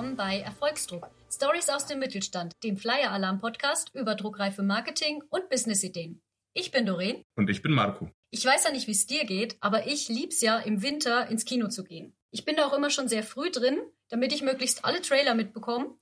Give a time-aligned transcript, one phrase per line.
[0.00, 1.10] willkommen bei Erfolgsdruck.
[1.30, 6.22] Stories aus dem Mittelstand, dem Flyer Alarm Podcast über druckreife Marketing und Businessideen.
[6.54, 7.22] Ich bin Doreen.
[7.36, 8.08] Und ich bin Marco.
[8.30, 11.44] Ich weiß ja nicht, wie es dir geht, aber ich lieb's ja, im Winter ins
[11.44, 12.16] Kino zu gehen.
[12.30, 13.78] Ich bin da auch immer schon sehr früh drin,
[14.08, 15.94] damit ich möglichst alle Trailer mitbekomme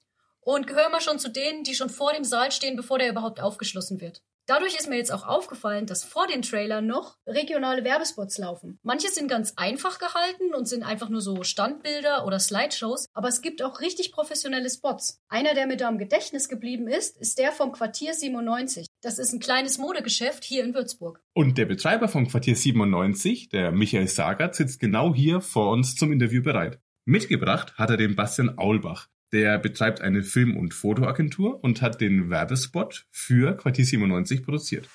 [0.43, 3.41] und gehöre immer schon zu denen, die schon vor dem Saal stehen, bevor der überhaupt
[3.41, 4.23] aufgeschlossen wird.
[4.49, 8.79] Dadurch ist mir jetzt auch aufgefallen, dass vor den Trailern noch regionale Werbespots laufen.
[8.83, 13.43] Manche sind ganz einfach gehalten und sind einfach nur so Standbilder oder Slideshows, aber es
[13.43, 15.21] gibt auch richtig professionelle Spots.
[15.29, 18.87] Einer, der mir da im Gedächtnis geblieben ist, ist der vom Quartier 97.
[19.03, 21.21] Das ist ein kleines Modegeschäft hier in Würzburg.
[21.35, 26.11] Und der Betreiber vom Quartier 97, der Michael Sagert, sitzt genau hier vor uns zum
[26.11, 26.81] Interview bereit.
[27.05, 29.09] Mitgebracht hat er den Bastian Aulbach.
[29.33, 34.89] Der betreibt eine Film- und Fotoagentur und hat den Werbespot für Quartier 97 produziert.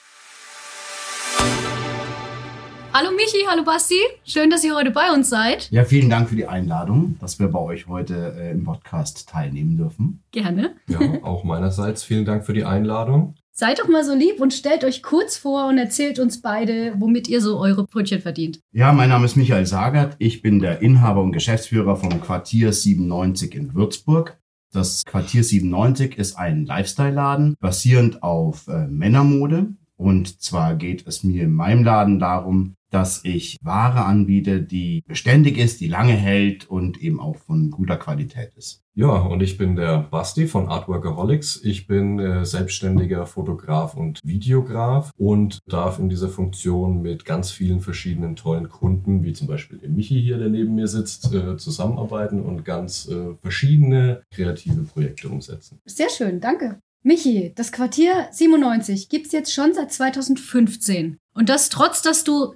[2.91, 3.99] Hallo Michi, hallo Basti.
[4.23, 5.69] Schön, dass ihr heute bei uns seid.
[5.69, 9.77] Ja, vielen Dank für die Einladung, dass wir bei euch heute äh, im Podcast teilnehmen
[9.77, 10.23] dürfen.
[10.31, 10.75] Gerne.
[10.87, 13.35] Ja, auch meinerseits vielen Dank für die Einladung.
[13.55, 17.27] Seid doch mal so lieb und stellt euch kurz vor und erzählt uns beide, womit
[17.27, 18.59] ihr so eure Brötchen verdient.
[18.71, 20.15] Ja, mein Name ist Michael Sagert.
[20.17, 24.39] Ich bin der Inhaber und Geschäftsführer vom Quartier 97 in Würzburg.
[24.71, 29.67] Das Quartier 97 ist ein Lifestyle-Laden basierend auf äh, Männermode.
[29.97, 35.57] Und zwar geht es mir in meinem Laden darum, dass ich Ware anbiete, die beständig
[35.57, 38.83] ist, die lange hält und eben auch von guter Qualität ist.
[38.95, 41.61] Ja, und ich bin der Basti von Artworkaholics.
[41.63, 47.81] Ich bin äh, selbstständiger Fotograf und Videograf und darf in dieser Funktion mit ganz vielen
[47.81, 52.39] verschiedenen tollen Kunden, wie zum Beispiel dem Michi hier, der neben mir sitzt, äh, zusammenarbeiten
[52.41, 55.79] und ganz äh, verschiedene kreative Projekte umsetzen.
[55.85, 56.79] Sehr schön, danke.
[57.01, 61.17] Michi, das Quartier 97 gibt's jetzt schon seit 2015.
[61.33, 62.53] Und das trotz, dass du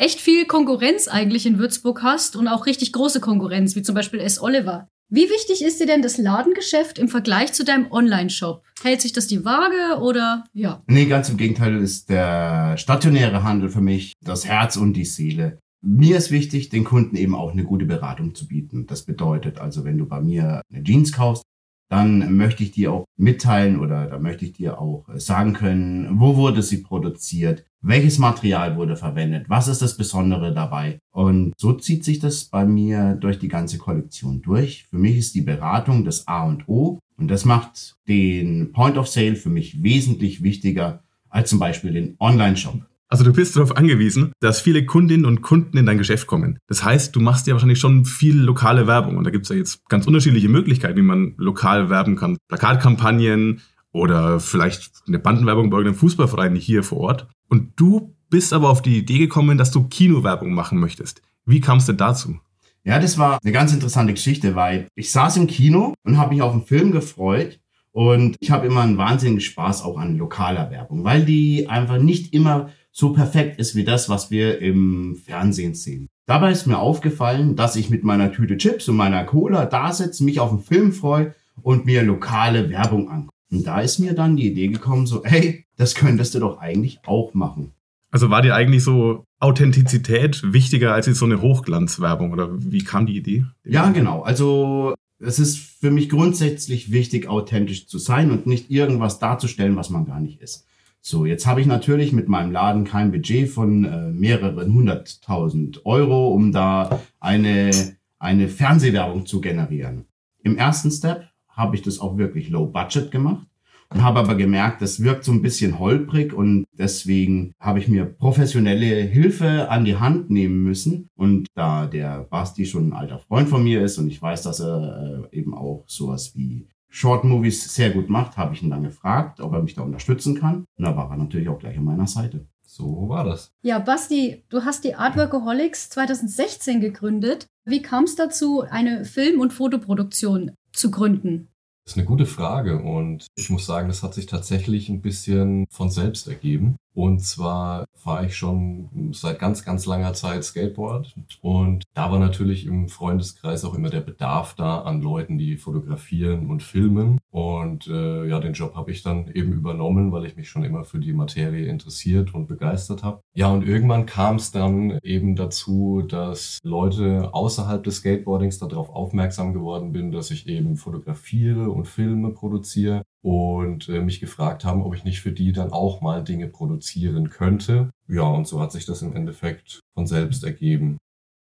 [0.00, 4.20] echt viel Konkurrenz eigentlich in Würzburg hast und auch richtig große Konkurrenz, wie zum Beispiel
[4.20, 4.40] S.
[4.40, 4.88] Oliver.
[5.12, 8.64] Wie wichtig ist dir denn das Ladengeschäft im Vergleich zu deinem Online-Shop?
[8.82, 10.82] Hält sich das die Waage oder ja?
[10.86, 15.58] Nee, ganz im Gegenteil ist der stationäre Handel für mich das Herz und die Seele.
[15.82, 18.86] Mir ist wichtig, den Kunden eben auch eine gute Beratung zu bieten.
[18.86, 21.42] Das bedeutet also, wenn du bei mir eine Jeans kaufst,
[21.90, 26.36] dann möchte ich dir auch mitteilen oder da möchte ich dir auch sagen können, wo
[26.36, 30.98] wurde sie produziert, welches Material wurde verwendet, was ist das Besondere dabei.
[31.10, 34.86] Und so zieht sich das bei mir durch die ganze Kollektion durch.
[34.90, 39.08] Für mich ist die Beratung das A und O und das macht den Point of
[39.08, 42.82] Sale für mich wesentlich wichtiger als zum Beispiel den Online-Shop.
[43.08, 46.58] Also du bist darauf angewiesen, dass viele Kundinnen und Kunden in dein Geschäft kommen.
[46.68, 49.16] Das heißt, du machst ja wahrscheinlich schon viel lokale Werbung.
[49.16, 52.36] Und da gibt es ja jetzt ganz unterschiedliche Möglichkeiten, wie man lokal werben kann.
[52.48, 53.62] Plakatkampagnen
[53.92, 57.28] oder vielleicht eine Bandenwerbung bei irgendeinem Fußballverein hier vor Ort.
[57.48, 61.22] Und du bist aber auf die Idee gekommen, dass du Kinowerbung machen möchtest.
[61.44, 62.38] Wie kam es denn dazu?
[62.84, 66.42] Ja, das war eine ganz interessante Geschichte, weil ich saß im Kino und habe mich
[66.42, 67.60] auf einen Film gefreut.
[67.92, 72.32] Und ich habe immer einen wahnsinnigen Spaß auch an lokaler Werbung, weil die einfach nicht
[72.32, 76.08] immer so perfekt ist wie das, was wir im Fernsehen sehen.
[76.26, 80.22] Dabei ist mir aufgefallen, dass ich mit meiner Tüte Chips und meiner Cola da sitze,
[80.22, 83.39] mich auf den Film freue und mir lokale Werbung angucke.
[83.50, 87.00] Und da ist mir dann die Idee gekommen, so, hey, das könntest du doch eigentlich
[87.06, 87.72] auch machen.
[88.10, 93.06] Also war dir eigentlich so Authentizität wichtiger als jetzt so eine Hochglanzwerbung oder wie kam
[93.06, 93.44] die Idee?
[93.64, 94.22] Ja, genau.
[94.22, 99.90] Also es ist für mich grundsätzlich wichtig, authentisch zu sein und nicht irgendwas darzustellen, was
[99.90, 100.66] man gar nicht ist.
[101.02, 106.28] So, jetzt habe ich natürlich mit meinem Laden kein Budget von äh, mehreren hunderttausend Euro,
[106.28, 107.70] um da eine,
[108.18, 110.04] eine Fernsehwerbung zu generieren.
[110.42, 111.29] Im ersten Step
[111.60, 113.46] habe ich das auch wirklich low budget gemacht
[113.92, 118.04] und habe aber gemerkt, das wirkt so ein bisschen holprig und deswegen habe ich mir
[118.04, 121.08] professionelle Hilfe an die Hand nehmen müssen.
[121.16, 124.60] Und da der Basti schon ein alter Freund von mir ist und ich weiß, dass
[124.60, 128.82] er äh, eben auch sowas wie Short Movies sehr gut macht, habe ich ihn dann
[128.82, 130.64] gefragt, ob er mich da unterstützen kann.
[130.76, 132.46] Und da war er natürlich auch gleich an meiner Seite.
[132.66, 133.52] So war das.
[133.62, 137.46] Ja, Basti, du hast die Artworkaholics 2016 gegründet.
[137.64, 141.49] Wie kam es dazu, eine Film- und Fotoproduktion zu gründen?
[141.90, 145.90] Ist eine gute Frage und ich muss sagen, das hat sich tatsächlich ein bisschen von
[145.90, 146.76] selbst ergeben.
[147.00, 151.14] Und zwar fahre ich schon seit ganz, ganz langer Zeit Skateboard.
[151.40, 156.50] Und da war natürlich im Freundeskreis auch immer der Bedarf da an Leuten, die fotografieren
[156.50, 157.18] und filmen.
[157.30, 160.84] Und äh, ja, den Job habe ich dann eben übernommen, weil ich mich schon immer
[160.84, 163.22] für die Materie interessiert und begeistert habe.
[163.32, 169.54] Ja, und irgendwann kam es dann eben dazu, dass Leute außerhalb des Skateboardings darauf aufmerksam
[169.54, 174.94] geworden bin, dass ich eben fotografiere und Filme produziere und äh, mich gefragt haben, ob
[174.94, 177.90] ich nicht für die dann auch mal Dinge produzieren könnte.
[178.08, 180.96] Ja, und so hat sich das im Endeffekt von selbst ergeben.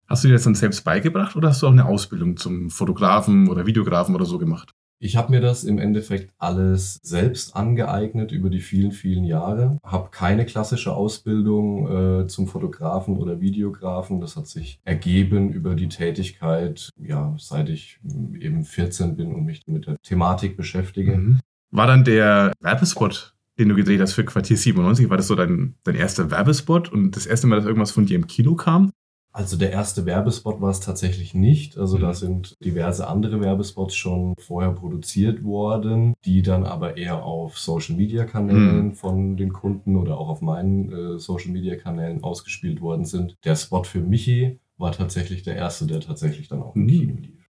[0.08, 3.48] Hast du dir das dann selbst beigebracht oder hast du auch eine Ausbildung zum Fotografen
[3.48, 4.72] oder Videografen oder so gemacht?
[5.04, 9.78] Ich habe mir das im Endeffekt alles selbst angeeignet über die vielen, vielen Jahre.
[9.82, 14.20] Habe keine klassische Ausbildung äh, zum Fotografen oder Videografen.
[14.20, 17.98] Das hat sich ergeben über die Tätigkeit, ja, seit ich
[18.38, 21.16] eben 14 bin und mich mit der Thematik beschäftige.
[21.16, 21.40] Mhm.
[21.72, 25.74] War dann der Werbespot, den du gedreht hast für Quartier 97, war das so dein,
[25.84, 28.92] dein erster Werbespot und das erste Mal, dass irgendwas von dir im Kino kam?
[29.34, 31.78] Also der erste Werbespot war es tatsächlich nicht.
[31.78, 32.02] Also mhm.
[32.02, 38.88] da sind diverse andere Werbespots schon vorher produziert worden, die dann aber eher auf Social-Media-Kanälen
[38.88, 38.94] mhm.
[38.94, 43.34] von den Kunden oder auch auf meinen äh, Social-Media-Kanälen ausgespielt worden sind.
[43.46, 46.88] Der Spot für Michi war tatsächlich der erste, der tatsächlich dann auch im mhm.
[46.88, 47.48] Kino lief.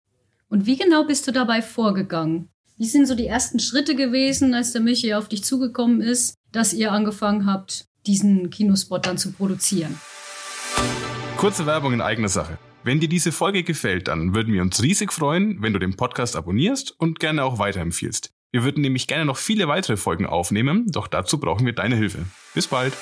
[0.49, 2.49] Und wie genau bist du dabei vorgegangen?
[2.79, 6.73] Wie sind so die ersten Schritte gewesen, als der Michi auf dich zugekommen ist, dass
[6.73, 9.99] ihr angefangen habt, diesen Kinospot dann zu produzieren?
[11.37, 12.59] Kurze Werbung in eigener Sache.
[12.83, 16.35] Wenn dir diese Folge gefällt, dann würden wir uns riesig freuen, wenn du den Podcast
[16.35, 18.31] abonnierst und gerne auch weiterempfiehlst.
[18.51, 22.25] Wir würden nämlich gerne noch viele weitere Folgen aufnehmen, doch dazu brauchen wir deine Hilfe.
[22.53, 22.93] Bis bald.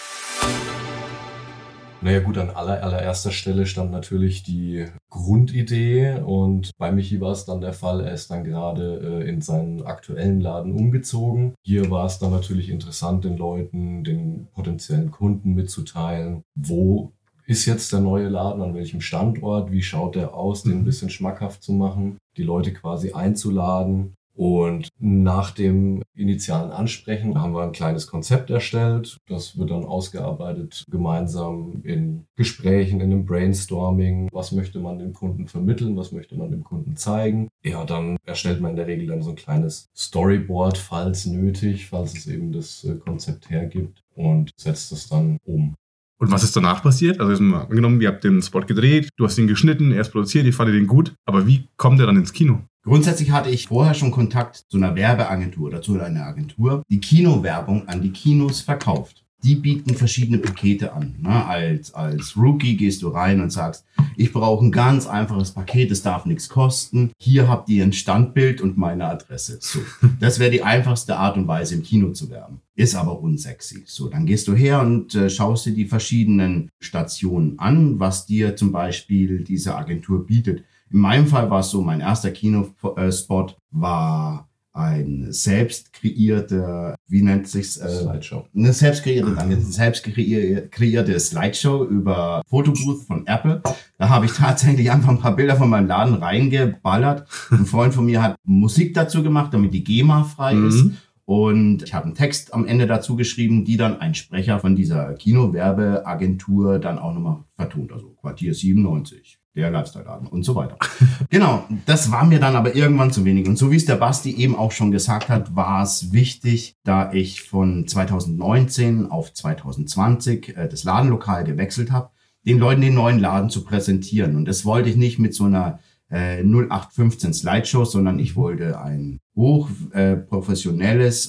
[2.05, 7.45] Naja gut, an aller, allererster Stelle stand natürlich die Grundidee und bei Michi war es
[7.45, 11.55] dann der Fall, er ist dann gerade äh, in seinen aktuellen Laden umgezogen.
[11.65, 17.11] Hier war es dann natürlich interessant, den Leuten, den potenziellen Kunden mitzuteilen, wo
[17.47, 20.85] ist jetzt der neue Laden, an welchem Standort, wie schaut der aus, den ein mhm.
[20.85, 24.13] bisschen schmackhaft zu machen, die Leute quasi einzuladen.
[24.35, 29.17] Und nach dem initialen Ansprechen haben wir ein kleines Konzept erstellt.
[29.27, 34.29] Das wird dann ausgearbeitet gemeinsam in Gesprächen, in einem Brainstorming.
[34.31, 35.95] Was möchte man dem Kunden vermitteln?
[35.95, 37.47] Was möchte man dem Kunden zeigen?
[37.63, 42.17] Ja, dann erstellt man in der Regel dann so ein kleines Storyboard, falls nötig, falls
[42.17, 45.75] es eben das äh, Konzept hergibt und setzt es dann um.
[46.17, 47.19] Und was ist danach passiert?
[47.19, 50.45] Also mal angenommen, ihr habt den Spot gedreht, du hast ihn geschnitten, er ist produziert,
[50.45, 52.61] ich fand den gut, aber wie kommt er dann ins Kino?
[52.83, 57.87] Grundsätzlich hatte ich vorher schon Kontakt zu einer Werbeagentur oder zu einer Agentur, die Kinowerbung
[57.87, 61.15] an die Kinos verkauft die bieten verschiedene Pakete an.
[61.21, 61.45] Ne?
[61.45, 63.85] Als, als Rookie gehst du rein und sagst,
[64.17, 67.11] ich brauche ein ganz einfaches Paket, es darf nichts kosten.
[67.19, 69.59] Hier habt ihr ein Standbild und meine Adresse.
[69.61, 69.79] So,
[70.19, 72.61] das wäre die einfachste Art und Weise, im Kino zu werben.
[72.77, 73.83] Ist aber unsexy.
[73.85, 78.57] So, dann gehst du her und äh, schaust dir die verschiedenen Stationen an, was dir
[78.57, 80.63] zum Beispiel diese Agentur bietet.
[80.91, 87.47] In meinem Fall war es so, mein erster Kinospot war ein selbst kreierte, wie nennt
[87.47, 87.77] sich's?
[87.77, 88.45] Äh, Slideshow.
[88.53, 93.61] Eine selbst kreierte, eine selbst kreierte Slideshow über Fotobooth von Apple.
[93.97, 97.25] Da habe ich tatsächlich einfach ein paar Bilder von meinem Laden reingeballert.
[97.51, 100.67] Ein Freund von mir hat Musik dazu gemacht, damit die GEMA frei mhm.
[100.67, 100.85] ist.
[101.25, 105.13] Und ich habe einen Text am Ende dazu geschrieben, die dann ein Sprecher von dieser
[105.15, 107.91] Kinowerbeagentur dann auch nochmal vertont.
[107.91, 110.77] Also Quartier 97 der Lifestyle-Laden und so weiter.
[111.29, 113.47] genau, das war mir dann aber irgendwann zu wenig.
[113.47, 117.11] Und so wie es der Basti eben auch schon gesagt hat, war es wichtig, da
[117.11, 122.09] ich von 2019 auf 2020 äh, das Ladenlokal gewechselt habe,
[122.45, 124.35] den Leuten den neuen Laden zu präsentieren.
[124.35, 125.79] Und das wollte ich nicht mit so einer
[126.15, 130.15] äh, 0815 Slideshow, sondern ich wollte ein hoch äh,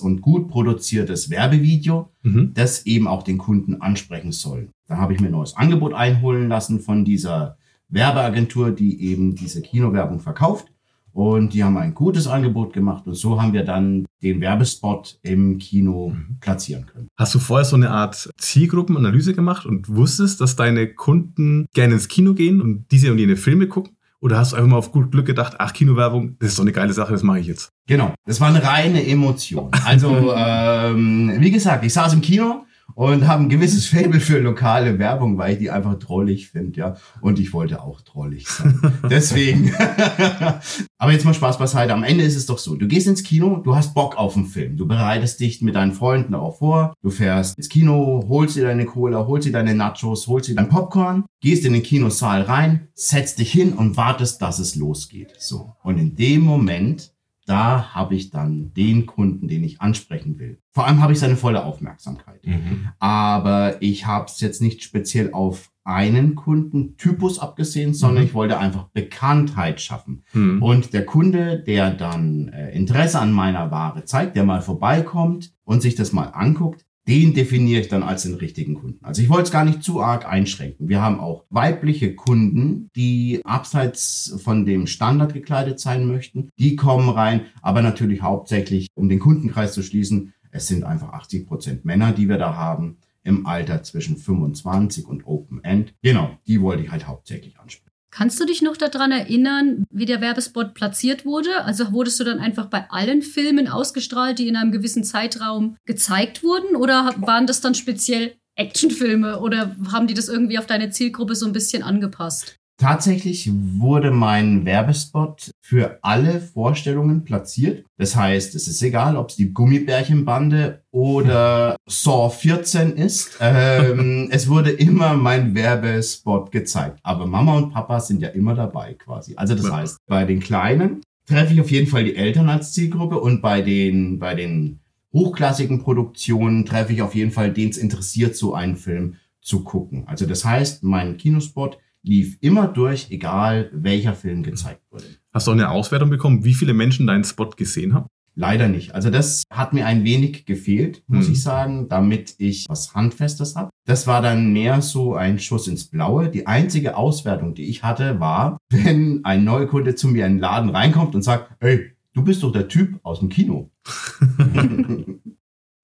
[0.00, 2.52] und gut produziertes Werbevideo, mhm.
[2.54, 4.68] das eben auch den Kunden ansprechen soll.
[4.86, 7.56] Da habe ich mir ein neues Angebot einholen lassen von dieser
[7.88, 10.68] Werbeagentur, die eben diese Kinowerbung verkauft.
[11.12, 15.56] Und die haben ein gutes Angebot gemacht und so haben wir dann den Werbespot im
[15.56, 16.36] Kino mhm.
[16.40, 17.08] platzieren können.
[17.16, 22.08] Hast du vorher so eine Art Zielgruppenanalyse gemacht und wusstest, dass deine Kunden gerne ins
[22.08, 23.95] Kino gehen und diese und jene Filme gucken?
[24.26, 26.72] Oder hast du einfach mal auf gut Glück gedacht, ach, Kinowerbung, das ist so eine
[26.72, 27.68] geile Sache, das mache ich jetzt?
[27.86, 29.70] Genau, das war eine reine Emotion.
[29.84, 34.98] Also, ähm, wie gesagt, ich saß im Kino und habe ein gewisses Fable für lokale
[34.98, 36.96] Werbung, weil ich die einfach trollig finde, ja.
[37.20, 38.80] Und ich wollte auch trollig sein.
[39.10, 39.74] Deswegen.
[40.98, 41.92] Aber jetzt mal Spaß beiseite.
[41.92, 42.74] Am Ende ist es doch so.
[42.74, 44.76] Du gehst ins Kino, du hast Bock auf einen Film.
[44.76, 46.94] Du bereitest dich mit deinen Freunden darauf vor.
[47.02, 50.68] Du fährst ins Kino, holst dir deine Cola, holst dir deine Nachos, holst dir dein
[50.68, 55.34] Popcorn, gehst in den Kinosaal rein, setzt dich hin und wartest, dass es losgeht.
[55.38, 55.74] So.
[55.82, 57.12] Und in dem Moment
[57.46, 60.58] da habe ich dann den Kunden, den ich ansprechen will.
[60.72, 62.25] Vor allem habe ich seine volle Aufmerksamkeit.
[62.46, 62.88] Mhm.
[62.98, 68.28] Aber ich habe es jetzt nicht speziell auf einen Kundentypus abgesehen, sondern mhm.
[68.28, 70.24] ich wollte einfach Bekanntheit schaffen.
[70.32, 70.62] Mhm.
[70.62, 75.82] Und der Kunde, der dann äh, Interesse an meiner Ware zeigt, der mal vorbeikommt und
[75.82, 79.04] sich das mal anguckt, den definiere ich dann als den richtigen Kunden.
[79.04, 80.88] Also ich wollte es gar nicht zu arg einschränken.
[80.88, 86.48] Wir haben auch weibliche Kunden, die abseits von dem Standard gekleidet sein möchten.
[86.58, 91.46] Die kommen rein, aber natürlich hauptsächlich, um den Kundenkreis zu schließen, es sind einfach 80
[91.46, 95.94] Prozent Männer, die wir da haben, im Alter zwischen 25 und Open End.
[96.02, 97.86] Genau, die wollte ich halt hauptsächlich ansprechen.
[98.10, 101.64] Kannst du dich noch daran erinnern, wie der Werbespot platziert wurde?
[101.64, 106.42] Also wurdest du dann einfach bei allen Filmen ausgestrahlt, die in einem gewissen Zeitraum gezeigt
[106.42, 106.76] wurden?
[106.76, 111.44] Oder waren das dann speziell Actionfilme oder haben die das irgendwie auf deine Zielgruppe so
[111.44, 112.56] ein bisschen angepasst?
[112.78, 117.86] Tatsächlich wurde mein Werbespot für alle Vorstellungen platziert.
[117.96, 123.38] Das heißt, es ist egal, ob es die Gummibärchenbande oder Saw 14 ist.
[123.40, 126.98] Ähm, es wurde immer mein Werbespot gezeigt.
[127.02, 129.34] Aber Mama und Papa sind ja immer dabei quasi.
[129.36, 133.18] Also das heißt, bei den Kleinen treffe ich auf jeden Fall die Eltern als Zielgruppe
[133.18, 134.80] und bei den, bei den
[135.14, 140.04] hochklassigen Produktionen treffe ich auf jeden Fall, den es interessiert, so einen Film zu gucken.
[140.06, 145.04] Also das heißt, mein Kinospot lief immer durch, egal welcher Film gezeigt wurde.
[145.32, 148.06] Hast du auch eine Auswertung bekommen, wie viele Menschen deinen Spot gesehen haben?
[148.38, 148.94] Leider nicht.
[148.94, 151.32] Also das hat mir ein wenig gefehlt, muss Hm.
[151.32, 153.70] ich sagen, damit ich was Handfestes habe.
[153.86, 156.28] Das war dann mehr so ein Schuss ins Blaue.
[156.28, 160.68] Die einzige Auswertung, die ich hatte, war, wenn ein Neukunde zu mir in den Laden
[160.70, 163.70] reinkommt und sagt, hey, du bist doch der Typ aus dem Kino.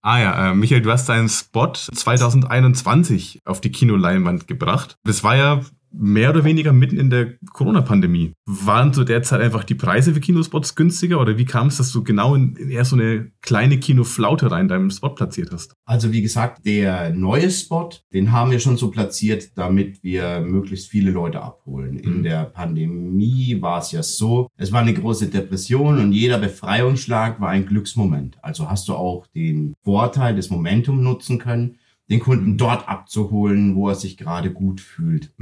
[0.04, 4.96] Ah ja, äh, Michael, du hast deinen Spot 2021 auf die Kinoleinwand gebracht.
[5.04, 5.60] Das war ja
[5.94, 8.32] mehr oder weniger mitten in der Corona-Pandemie.
[8.46, 11.92] Waren zu der Zeit einfach die Preise für Kinospots günstiger oder wie kam es, dass
[11.92, 15.75] du genau in, in eher so eine kleine Kinoflaute rein in deinem Spot platziert hast?
[15.84, 20.88] Also wie gesagt, der neue Spot, den haben wir schon so platziert, damit wir möglichst
[20.88, 21.99] viele Leute abholen.
[21.99, 22.22] In Mhm.
[22.22, 27.49] der Pandemie war es ja so, es war eine große Depression und jeder Befreiungsschlag war
[27.50, 28.38] ein Glücksmoment.
[28.42, 31.76] Also hast du auch den Vorteil des Momentum nutzen können,
[32.11, 32.56] den Kunden Mhm.
[32.58, 35.32] dort abzuholen, wo er sich gerade gut fühlt.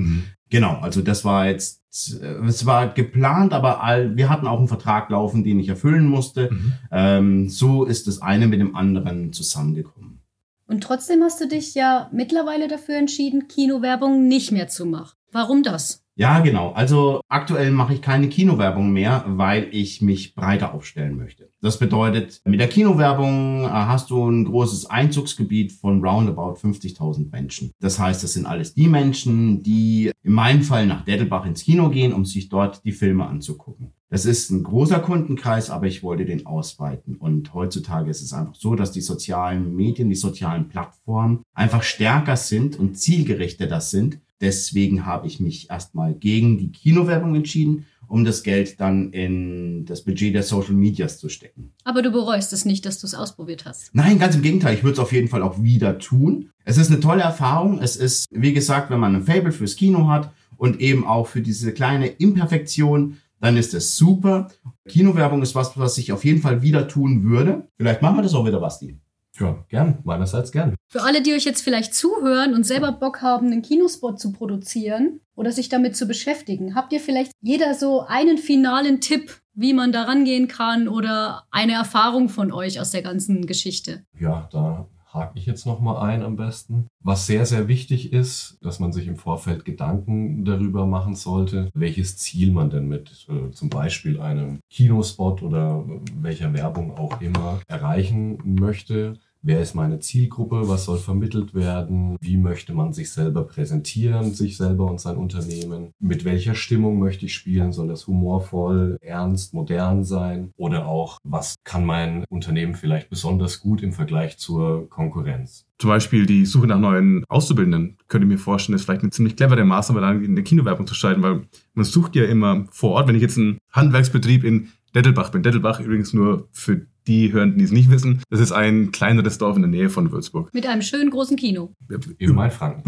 [0.50, 1.80] Genau, also das war jetzt,
[2.21, 6.07] äh, es war geplant, aber all, wir hatten auch einen Vertrag laufen, den ich erfüllen
[6.07, 6.50] musste.
[6.50, 6.73] Mhm.
[6.90, 10.21] Ähm, so ist das eine mit dem anderen zusammengekommen.
[10.66, 15.16] Und trotzdem hast du dich ja mittlerweile dafür entschieden, Kinowerbung nicht mehr zu machen.
[15.33, 16.00] Warum das?
[16.17, 16.73] Ja, genau.
[16.73, 21.49] Also aktuell mache ich keine Kinowerbung mehr, weil ich mich breiter aufstellen möchte.
[21.62, 27.71] Das bedeutet, mit der Kinowerbung äh, hast du ein großes Einzugsgebiet von roundabout 50.000 Menschen.
[27.81, 31.88] Das heißt, das sind alles die Menschen, die in meinem Fall nach Dettelbach ins Kino
[31.88, 33.93] gehen, um sich dort die Filme anzugucken.
[34.11, 37.14] Das ist ein großer Kundenkreis, aber ich wollte den ausweiten.
[37.14, 42.37] Und heutzutage ist es einfach so, dass die sozialen Medien, die sozialen Plattformen einfach stärker
[42.37, 44.19] sind und zielgerichteter sind.
[44.40, 50.02] Deswegen habe ich mich erstmal gegen die Kinowerbung entschieden, um das Geld dann in das
[50.02, 51.73] Budget der Social Medias zu stecken.
[51.85, 53.94] Aber du bereust es nicht, dass du es ausprobiert hast.
[53.94, 54.75] Nein, ganz im Gegenteil.
[54.75, 56.50] Ich würde es auf jeden Fall auch wieder tun.
[56.64, 57.80] Es ist eine tolle Erfahrung.
[57.80, 61.42] Es ist, wie gesagt, wenn man ein Fable fürs Kino hat und eben auch für
[61.42, 64.49] diese kleine Imperfektion, dann ist es super.
[64.88, 67.68] Kinowerbung ist was, was ich auf jeden Fall wieder tun würde.
[67.76, 68.99] Vielleicht machen wir das auch wieder, Basti.
[69.40, 69.99] Ja, gern.
[70.04, 70.75] Meinerseits gern.
[70.88, 75.20] Für alle, die euch jetzt vielleicht zuhören und selber Bock haben, einen Kinospot zu produzieren
[75.35, 79.92] oder sich damit zu beschäftigen, habt ihr vielleicht jeder so einen finalen Tipp, wie man
[79.92, 84.04] da rangehen kann oder eine Erfahrung von euch aus der ganzen Geschichte?
[84.18, 86.87] Ja, da hake ich jetzt nochmal ein am besten.
[87.02, 92.16] Was sehr, sehr wichtig ist, dass man sich im Vorfeld Gedanken darüber machen sollte, welches
[92.16, 98.38] Ziel man denn mit äh, zum Beispiel einem Kinospot oder welcher Werbung auch immer erreichen
[98.44, 99.18] möchte.
[99.42, 100.68] Wer ist meine Zielgruppe?
[100.68, 102.18] Was soll vermittelt werden?
[102.20, 105.92] Wie möchte man sich selber präsentieren, sich selber und sein Unternehmen?
[105.99, 107.73] Mit welcher Stimmung möchte ich spielen?
[107.73, 110.50] Soll das humorvoll, ernst, modern sein?
[110.59, 115.64] Oder auch, was kann mein Unternehmen vielleicht besonders gut im Vergleich zur Konkurrenz?
[115.78, 117.97] Zum Beispiel die Suche nach neuen Auszubildenden.
[118.09, 120.94] Könnte ich mir vorstellen, ist vielleicht eine ziemlich clevere Maßnahme, da in der Kinowerbung zu
[120.94, 123.09] schalten, weil man sucht ja immer vor Ort.
[123.09, 127.64] Wenn ich jetzt ein Handwerksbetrieb in Dettelbach bin, Dettelbach übrigens nur für die hören, die
[127.64, 130.55] es nicht wissen, das ist ein kleineres Dorf in der Nähe von Würzburg.
[130.55, 131.75] Mit einem schönen großen Kino.
[132.19, 132.85] Im Mainfranken.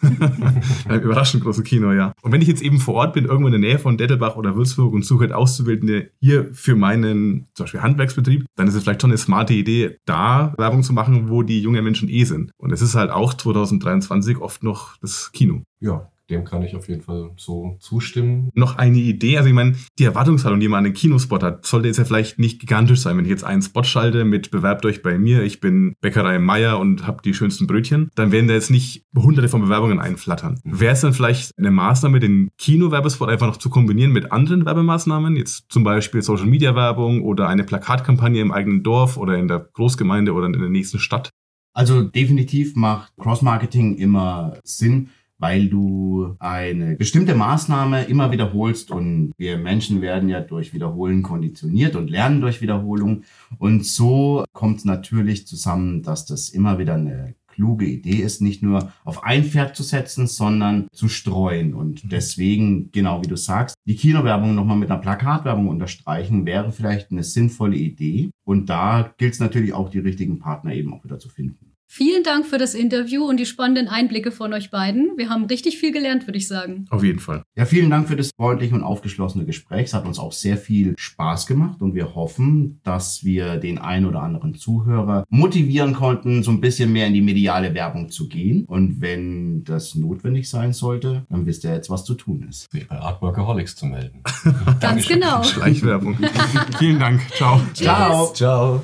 [0.88, 2.12] Ein überraschend großes Kino, ja.
[2.22, 4.54] Und wenn ich jetzt eben vor Ort bin, irgendwo in der Nähe von Dettelbach oder
[4.54, 9.02] Würzburg und suche halt Auszubildende hier für meinen zum Beispiel Handwerksbetrieb, dann ist es vielleicht
[9.02, 12.52] schon eine smarte Idee, da Werbung zu machen, wo die jungen Menschen eh sind.
[12.56, 15.62] Und es ist halt auch 2023 oft noch das Kino.
[15.80, 18.50] Ja, dem kann ich auf jeden Fall so zustimmen.
[18.54, 21.88] Noch eine Idee, also ich meine, die Erwartungshaltung, die man an einen Kinospot hat, sollte
[21.88, 23.16] jetzt ja vielleicht nicht gigantisch sein.
[23.16, 26.78] Wenn ich jetzt einen Spot schalte mit Bewerbt euch bei mir, ich bin Bäckerei Meier
[26.78, 30.60] und habe die schönsten Brötchen, dann werden da jetzt nicht hunderte von Bewerbungen einflattern.
[30.64, 35.36] Wäre es dann vielleicht eine Maßnahme, den Kino-Werbespot einfach noch zu kombinieren mit anderen Werbemaßnahmen,
[35.36, 40.46] jetzt zum Beispiel Social-Media-Werbung oder eine Plakatkampagne im eigenen Dorf oder in der Großgemeinde oder
[40.46, 41.30] in der nächsten Stadt?
[41.74, 49.58] Also definitiv macht Cross-Marketing immer Sinn, weil du eine bestimmte Maßnahme immer wiederholst und wir
[49.58, 53.24] Menschen werden ja durch Wiederholen konditioniert und lernen durch Wiederholung
[53.58, 58.62] und so kommt es natürlich zusammen, dass das immer wieder eine kluge Idee ist, nicht
[58.62, 61.74] nur auf ein Pferd zu setzen, sondern zu streuen.
[61.74, 67.12] Und deswegen, genau wie du sagst, die Kinowerbung nochmal mit einer Plakatwerbung unterstreichen, wäre vielleicht
[67.12, 68.30] eine sinnvolle Idee.
[68.44, 71.73] Und da gilt es natürlich auch, die richtigen Partner eben auch wieder zu finden.
[71.86, 75.12] Vielen Dank für das Interview und die spannenden Einblicke von euch beiden.
[75.16, 76.86] Wir haben richtig viel gelernt, würde ich sagen.
[76.90, 77.42] Auf jeden Fall.
[77.56, 79.84] Ja, vielen Dank für das freundliche und aufgeschlossene Gespräch.
[79.84, 84.06] Es hat uns auch sehr viel Spaß gemacht und wir hoffen, dass wir den einen
[84.06, 88.64] oder anderen Zuhörer motivieren konnten, so ein bisschen mehr in die mediale Werbung zu gehen.
[88.64, 92.70] Und wenn das notwendig sein sollte, dann wisst ihr jetzt, was zu tun ist.
[92.72, 94.22] Sich bei Artworkaholics zu melden.
[94.80, 95.42] Ganz genau.
[95.42, 96.18] Schleichwerbung.
[96.78, 97.20] Vielen Dank.
[97.34, 97.60] Ciao.
[97.74, 98.32] Ciao.
[98.32, 98.82] Ciao.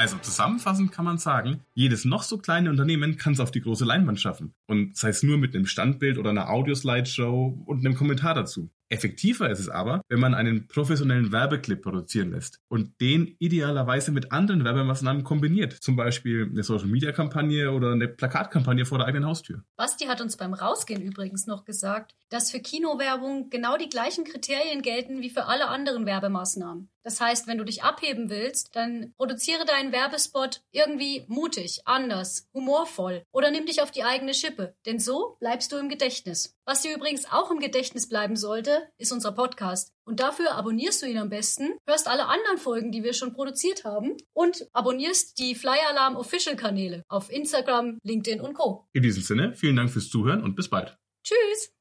[0.00, 3.84] Also zusammenfassend kann man sagen, jedes noch so kleine Unternehmen kann es auf die große
[3.84, 4.54] Leinwand schaffen.
[4.66, 8.70] Und sei es nur mit einem Standbild oder einer Audioslideshow und einem Kommentar dazu.
[8.88, 14.32] Effektiver ist es aber, wenn man einen professionellen Werbeclip produzieren lässt und den idealerweise mit
[14.32, 15.74] anderen Werbemaßnahmen kombiniert.
[15.74, 19.62] Zum Beispiel eine Social-Media-Kampagne oder eine Plakatkampagne vor der eigenen Haustür.
[19.76, 24.82] Basti hat uns beim Rausgehen übrigens noch gesagt, dass für Kinowerbung genau die gleichen Kriterien
[24.82, 26.88] gelten wie für alle anderen Werbemaßnahmen.
[27.02, 33.22] Das heißt, wenn du dich abheben willst, dann produziere deinen Werbespot irgendwie mutig, anders, humorvoll
[33.32, 36.56] oder nimm dich auf die eigene Schippe, denn so bleibst du im Gedächtnis.
[36.66, 39.92] Was dir übrigens auch im Gedächtnis bleiben sollte, ist unser Podcast.
[40.04, 43.84] Und dafür abonnierst du ihn am besten, hörst alle anderen Folgen, die wir schon produziert
[43.84, 48.86] haben und abonnierst die Flyer Alarm Official Kanäle auf Instagram, LinkedIn und Co.
[48.92, 50.98] In diesem Sinne, vielen Dank fürs Zuhören und bis bald.
[51.24, 51.79] Tschüss!